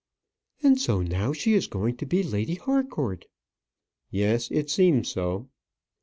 "And 0.63 0.81
so 0.81 1.03
now 1.03 1.31
she 1.31 1.53
is 1.53 1.67
going 1.67 1.97
to 1.97 2.07
be 2.07 2.23
Lady 2.23 2.55
Harcourt?" 2.55 3.27
"Yes; 4.09 4.49
it 4.49 4.71
seems 4.71 5.09
so." 5.09 5.49